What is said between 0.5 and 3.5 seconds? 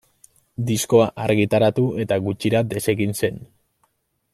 Diskoa argitaratu eta gutxira desegin zen.